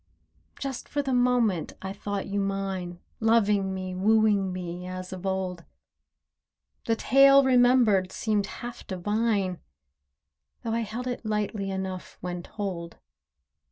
[0.57, 5.63] Just for the moment I thought you mine— Loving me, wooing me, as of old.
[6.85, 9.59] The tale remembered seemed half divine—
[10.63, 12.97] Though I held it lightly enough when told.